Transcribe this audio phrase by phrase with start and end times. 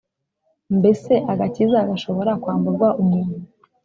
[0.77, 3.35] Mbese agakiza gashobora kwamburwa umuntu?